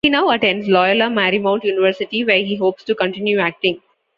He 0.03 0.09
now 0.09 0.31
attends 0.31 0.67
Loyola 0.67 1.09
Marymount 1.11 1.63
University, 1.63 2.23
where 2.25 2.39
he 2.43 2.55
hopes 2.55 2.83
to 2.85 2.95
continue 2.95 3.37
acting. 3.37 3.79